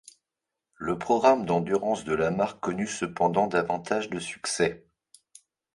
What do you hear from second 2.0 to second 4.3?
de la marque connut cependant davantage de